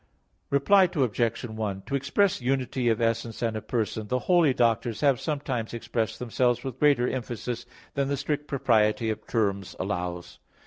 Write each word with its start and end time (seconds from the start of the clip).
_Reply 0.49 0.85
Obj. 0.91 1.45
1: 1.45 1.81
To 1.85 1.93
express 1.95 2.41
unity 2.41 2.89
of 2.89 2.99
essence 2.99 3.43
and 3.43 3.55
of 3.55 3.67
person, 3.67 4.07
the 4.07 4.17
holy 4.25 4.51
Doctors 4.51 5.01
have 5.01 5.21
sometimes 5.21 5.75
expressed 5.75 6.17
themselves 6.17 6.63
with 6.63 6.79
greater 6.79 7.07
emphasis 7.07 7.67
than 7.93 8.07
the 8.07 8.17
strict 8.17 8.47
propriety 8.47 9.11
of 9.11 9.27
terms 9.27 9.75
allows. 9.79 10.39